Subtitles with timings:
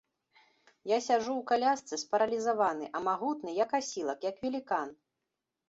[0.91, 4.89] Я сяджу ў калясцы спаралізаваны, а магутны, як асілак, як велікан.